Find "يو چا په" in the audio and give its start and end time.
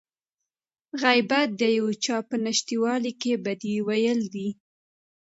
1.79-2.35